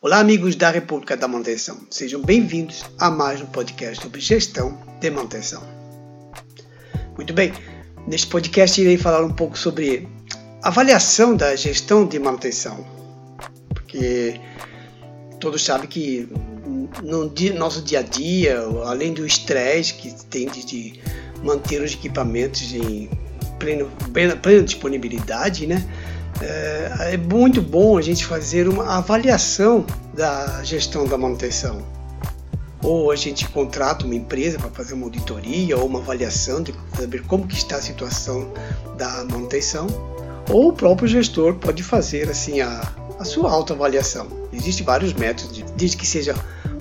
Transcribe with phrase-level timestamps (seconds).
[0.00, 1.76] Olá, amigos da República da Manutenção.
[1.90, 5.60] Sejam bem-vindos a mais um podcast sobre gestão de manutenção.
[7.16, 7.52] Muito bem,
[8.06, 10.08] neste podcast irei falar um pouco sobre
[10.62, 12.86] avaliação da gestão de manutenção,
[13.70, 14.40] porque
[15.40, 16.28] todos sabem que
[17.02, 17.28] no
[17.58, 21.00] nosso dia a dia, além do estresse que tem de
[21.42, 23.10] manter os equipamentos em
[23.58, 25.84] pleno, plena, plena disponibilidade, né?
[26.40, 29.84] É, é muito bom a gente fazer uma avaliação
[30.14, 31.82] da gestão da manutenção.
[32.82, 37.22] Ou a gente contrata uma empresa para fazer uma auditoria ou uma avaliação de saber
[37.22, 38.52] como que está a situação
[38.96, 39.86] da manutenção,
[40.48, 44.28] ou o próprio gestor pode fazer assim a, a sua autoavaliação.
[44.52, 46.34] Existem vários métodos, desde que seja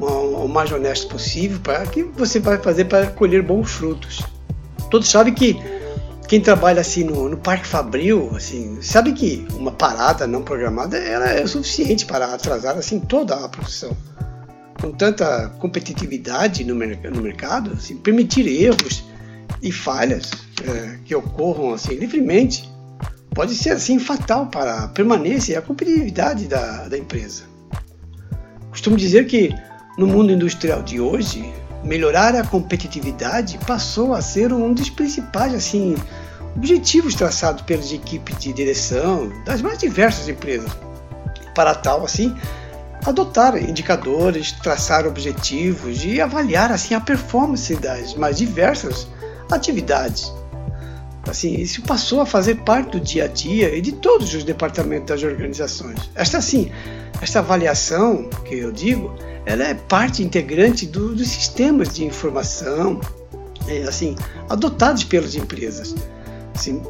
[0.00, 4.22] o mais honesto possível, para que você vai fazer para colher bons frutos.
[4.90, 5.56] Todos sabem que
[6.28, 11.26] quem trabalha assim no, no Parque Fabril, assim, sabe que uma parada não programada ela
[11.26, 13.96] é o suficiente para atrasar assim toda a produção.
[14.80, 19.04] Com tanta competitividade no, no mercado, assim, permitir erros
[19.60, 20.30] e falhas
[20.66, 22.72] é, que ocorram assim livremente
[23.34, 27.44] pode ser assim fatal para a permanência e a competitividade da, da empresa.
[28.70, 29.54] Costumo dizer que
[29.98, 31.52] no mundo industrial de hoje,
[31.84, 35.96] melhorar a competitividade passou a ser um dos principais assim
[36.56, 40.70] objetivos traçados pelas equipes de direção das mais diversas empresas.
[41.54, 42.34] Para tal, assim,
[43.04, 49.06] adotar indicadores, traçar objetivos e avaliar assim a performance das mais diversas
[49.50, 50.32] atividades.
[51.26, 55.06] Assim, isso passou a fazer parte do dia a dia e de todos os departamentos
[55.06, 56.10] das organizações.
[56.14, 56.70] Esta sim,
[57.20, 59.14] esta avaliação que eu digo,
[59.46, 63.00] ela é parte integrante do, dos sistemas de informação,
[63.68, 64.16] é, assim,
[64.48, 65.94] adotados pelas empresas.
[66.54, 66.82] Assim,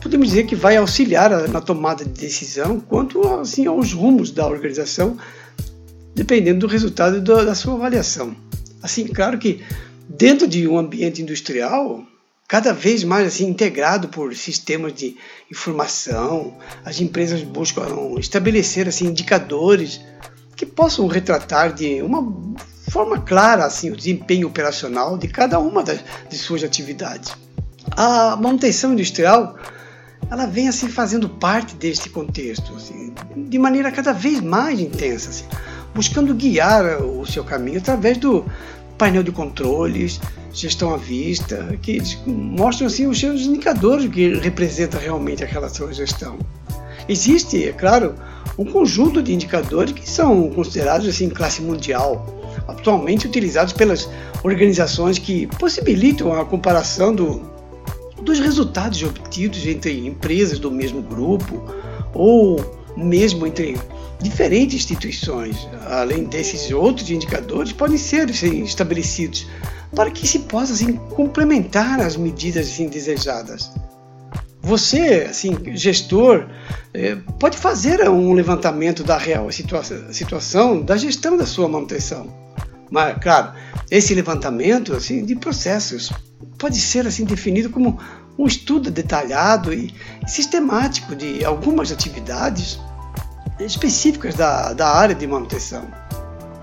[0.00, 5.16] podemos dizer que vai auxiliar na tomada de decisão quanto assim, aos rumos da organização,
[6.14, 8.36] dependendo do resultado da, da sua avaliação.
[8.82, 9.62] Assim, claro que
[10.08, 12.04] dentro de um ambiente industrial,
[12.48, 15.18] cada vez mais assim integrado por sistemas de
[15.52, 17.84] informação, as empresas buscam
[18.18, 20.00] estabelecer assim indicadores
[20.56, 22.26] que possam retratar de uma
[22.90, 26.00] forma clara assim o desempenho operacional de cada uma das,
[26.30, 27.36] de suas atividades.
[27.90, 29.58] A manutenção industrial
[30.30, 35.44] ela vem assim fazendo parte deste contexto, assim, de maneira cada vez mais intensa, assim,
[35.94, 38.44] buscando guiar o seu caminho através do
[38.98, 40.20] painel de controles,
[40.52, 46.38] gestão à vista, que mostram assim os seus indicadores que representa realmente aquela sua gestão.
[47.08, 48.14] Existe, é claro,
[48.58, 52.26] um conjunto de indicadores que são considerados assim classe mundial,
[52.66, 54.08] atualmente utilizados pelas
[54.42, 57.58] organizações que possibilitam a comparação do
[58.22, 61.62] dos resultados obtidos entre empresas do mesmo grupo
[62.12, 62.58] ou
[62.96, 63.76] mesmo entre
[64.20, 65.68] diferentes instituições.
[65.86, 69.46] Além desses outros indicadores, podem ser assim, estabelecidos
[69.94, 73.70] para que se possa assim, complementar as medidas assim, desejadas.
[74.60, 76.46] Você, assim, gestor,
[76.92, 79.82] é, pode fazer um levantamento da real situa
[80.12, 82.26] situação da gestão da sua manutenção.
[82.90, 83.52] Mas, claro,
[83.90, 86.12] esse levantamento assim, de processos
[86.58, 87.98] pode ser assim definido como
[88.38, 89.92] um estudo detalhado e
[90.26, 92.78] sistemático de algumas atividades
[93.58, 95.88] específicas da, da área de manutenção.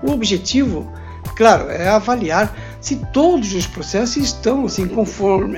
[0.02, 0.90] O objetivo,
[1.36, 2.54] claro, é avaliar
[2.86, 4.88] se todos os processos estão assim,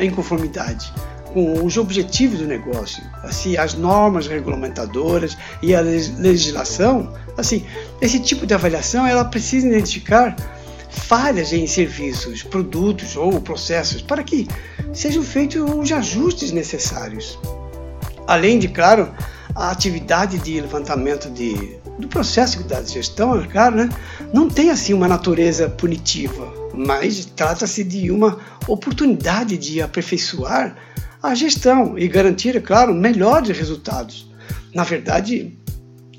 [0.00, 0.90] em conformidade
[1.34, 7.66] com os objetivos do negócio, assim, as normas regulamentadoras e a legislação, assim,
[8.00, 10.34] esse tipo de avaliação ela precisa identificar
[10.88, 14.48] falhas em serviços, produtos ou processos para que
[14.94, 17.38] sejam feitos os ajustes necessários.
[18.26, 19.12] Além de, claro,
[19.54, 23.90] a atividade de levantamento de, do processo da gestão, é claro, né,
[24.32, 30.76] não tem assim uma natureza punitiva, mas trata-se de uma oportunidade de aperfeiçoar
[31.22, 34.30] a gestão e garantir, é claro, melhores resultados.
[34.72, 35.56] Na verdade,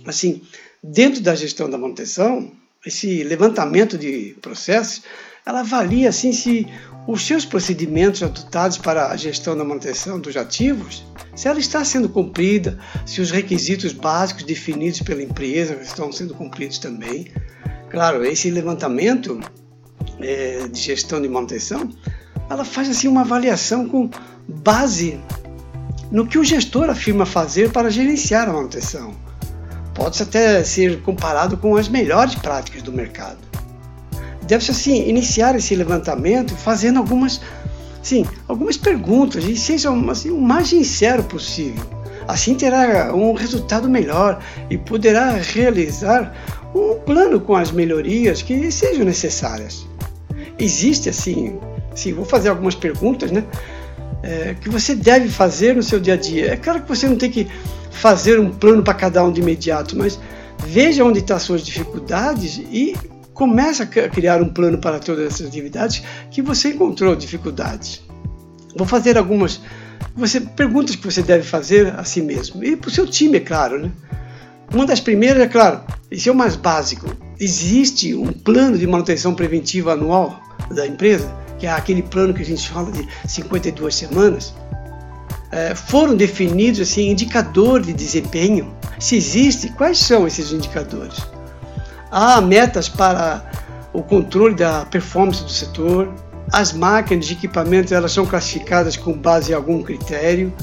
[0.05, 0.41] assim,
[0.83, 2.51] dentro da gestão da manutenção,
[2.85, 5.03] esse levantamento de processos,
[5.45, 6.67] ela avalia assim se
[7.07, 11.03] os seus procedimentos adotados para a gestão da manutenção dos ativos,
[11.35, 16.77] se ela está sendo cumprida, se os requisitos básicos definidos pela empresa estão sendo cumpridos
[16.77, 17.31] também.
[17.89, 19.39] Claro, esse levantamento
[20.21, 21.89] é, de gestão de manutenção,
[22.49, 24.09] ela faz assim uma avaliação com
[24.47, 25.19] base
[26.11, 29.13] no que o gestor afirma fazer para gerenciar a manutenção
[29.99, 33.37] pode até ser comparado com as melhores práticas do mercado.
[34.43, 37.41] Deve-se assim iniciar esse levantamento fazendo algumas,
[38.01, 41.83] sim, algumas perguntas e seja assim, o mais sincero possível.
[42.29, 46.33] Assim terá um resultado melhor e poderá realizar
[46.73, 49.85] um plano com as melhorias que sejam necessárias.
[50.59, 51.57] Existe assim,
[51.95, 53.45] sim, vou fazer algumas perguntas, né?
[54.21, 56.51] É, que você deve fazer no seu dia a dia.
[56.51, 57.47] É claro que você não tem que
[57.91, 60.19] fazer um plano para cada um de imediato, mas
[60.65, 62.95] veja onde estão as suas dificuldades e
[63.33, 68.01] comece a criar um plano para todas essas atividades que você encontrou dificuldades.
[68.75, 69.61] Vou fazer algumas
[70.15, 73.39] você, perguntas que você deve fazer a si mesmo e para o seu time, é
[73.39, 73.79] claro.
[73.79, 73.91] Né?
[74.73, 75.81] Uma das primeiras, é claro,
[76.11, 77.07] esse é o mais básico.
[77.39, 80.39] Existe um plano de manutenção preventiva anual
[80.71, 84.53] da empresa, que é aquele plano que a gente fala de 52 semanas.
[85.51, 88.71] É, foram definidos assim indicadores de desempenho.
[88.99, 91.17] Se existe, quais são esses indicadores?
[92.11, 93.49] Há metas para
[93.91, 96.13] o controle da performance do setor,
[96.51, 100.53] as máquinas de equipamentos elas são classificadas com base em algum critério.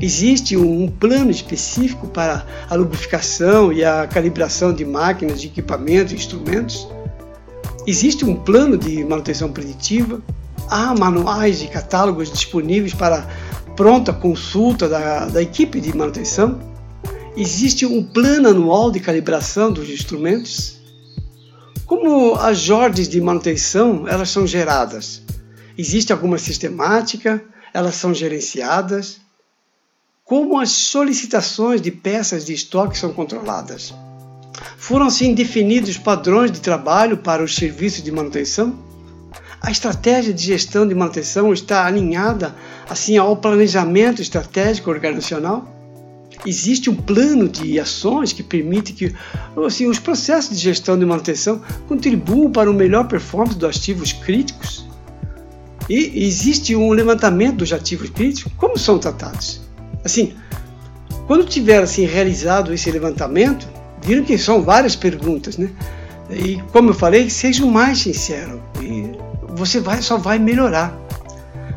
[0.00, 6.88] Existe um plano específico para a lubrificação e a calibração de máquinas, de equipamentos, instrumentos.
[7.86, 10.22] Existe um plano de manutenção preditiva.
[10.68, 13.28] Há manuais e catálogos disponíveis para
[13.76, 16.58] pronta consulta da, da equipe de manutenção.
[17.36, 20.80] Existe um plano anual de calibração dos instrumentos.
[21.84, 25.22] Como as ordens de manutenção elas são geradas?
[25.76, 27.42] Existe alguma sistemática?
[27.74, 29.20] Elas são gerenciadas?
[30.30, 33.92] Como as solicitações de peças de estoque são controladas?
[34.78, 38.78] Foram assim definidos padrões de trabalho para os serviços de manutenção?
[39.60, 42.54] A estratégia de gestão de manutenção está alinhada
[42.88, 45.68] assim ao planejamento estratégico organizacional?
[46.46, 49.12] existe um plano de ações que permite que
[49.66, 54.86] assim, os processos de gestão de manutenção contribuam para o melhor performance dos ativos críticos?
[55.88, 59.68] E existe um levantamento dos ativos críticos, como são tratados?
[60.04, 60.34] Assim,
[61.26, 63.68] quando tiver assim realizado esse levantamento,
[64.02, 65.70] viram que são várias perguntas, né?
[66.30, 69.12] E como eu falei, seja o mais sincero e
[69.54, 70.96] você vai só vai melhorar.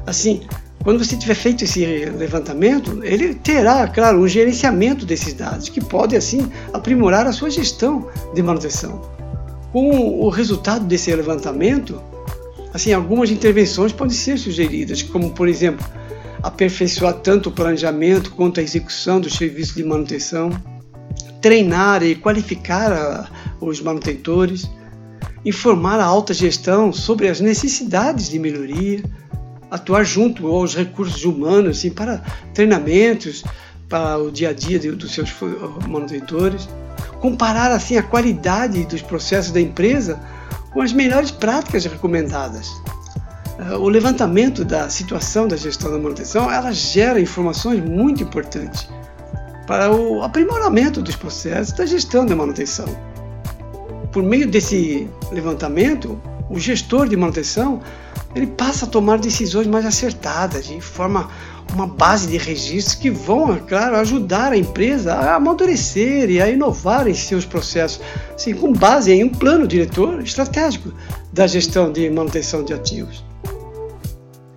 [0.05, 0.41] Assim,
[0.83, 6.15] quando você tiver feito esse levantamento, ele terá, claro, um gerenciamento desses dados, que pode,
[6.15, 9.01] assim, aprimorar a sua gestão de manutenção.
[9.71, 12.01] Com o resultado desse levantamento,
[12.73, 15.85] assim, algumas intervenções podem ser sugeridas, como, por exemplo,
[16.43, 20.51] aperfeiçoar tanto o planejamento quanto a execução dos serviços de manutenção,
[21.41, 23.31] treinar e qualificar
[23.61, 24.69] os manutentores,
[25.45, 29.01] informar a alta gestão sobre as necessidades de melhoria,
[29.71, 32.21] atuar junto aos recursos humanos assim, para
[32.53, 33.43] treinamentos,
[33.87, 35.33] para o dia a dia dos seus
[35.87, 36.67] manutentores,
[37.21, 40.19] comparar assim a qualidade dos processos da empresa
[40.73, 42.69] com as melhores práticas recomendadas.
[43.59, 48.87] Eh, o levantamento da situação da gestão da manutenção ela gera informações muito importantes
[49.67, 52.85] para o aprimoramento dos processos da gestão da manutenção.
[54.11, 57.81] Por meio desse levantamento, o gestor de manutenção
[58.35, 61.29] ele passa a tomar decisões mais acertadas e forma
[61.73, 66.49] uma base de registros que vão, é claro, ajudar a empresa a amadurecer e a
[66.49, 68.01] inovar em seus processos,
[68.33, 70.93] assim, com base em um plano diretor estratégico
[71.31, 73.23] da gestão de manutenção de ativos.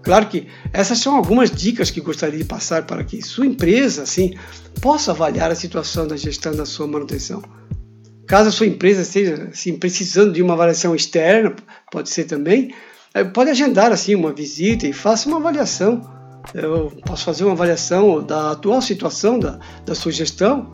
[0.06, 4.34] Claro que essas são algumas dicas que gostaria de passar para que sua empresa assim
[4.80, 7.42] possa avaliar a situação da gestão da sua manutenção.
[8.24, 11.56] Caso a sua empresa esteja assim, precisando de uma avaliação externa,
[11.90, 12.72] pode ser também,
[13.12, 16.00] é, pode agendar assim uma visita e faça uma avaliação.
[16.54, 20.70] Eu posso fazer uma avaliação da atual situação da, da sua gestão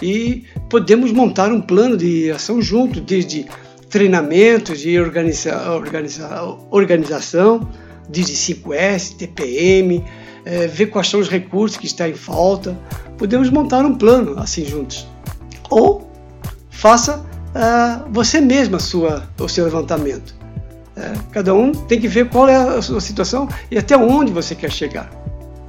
[0.00, 3.46] e podemos montar um plano de ação junto, desde
[3.90, 6.40] treinamentos de organiza, organiza,
[6.70, 7.68] organização,
[8.08, 10.04] desde 5S, TPM,
[10.44, 12.76] é, ver quais são os recursos que estão em falta.
[13.18, 15.06] Podemos montar um plano assim juntos.
[15.70, 16.10] Ou
[16.70, 20.34] faça uh, você mesma sua, o seu levantamento.
[20.96, 24.54] É, cada um tem que ver qual é a sua situação e até onde você
[24.54, 25.10] quer chegar.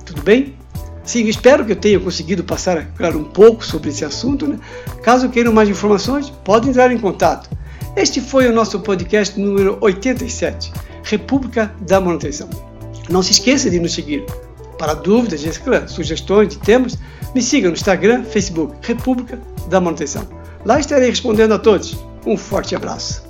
[0.06, 0.56] Tudo bem?
[1.04, 4.48] Sim, espero que eu tenha conseguido passar, claro, um pouco sobre esse assunto.
[4.48, 4.60] Né?
[5.02, 7.50] Caso queiram mais informações, pode entrar em contato.
[7.96, 10.72] Este foi o nosso podcast número 87,
[11.08, 12.50] República da Manutenção.
[13.10, 14.26] Não se esqueça de nos seguir.
[14.78, 15.42] Para dúvidas,
[15.88, 16.98] sugestões de temas,
[17.34, 20.28] me siga no Instagram, Facebook, República da Manutenção.
[20.66, 21.98] Lá estarei respondendo a todos.
[22.26, 23.27] Um forte abraço.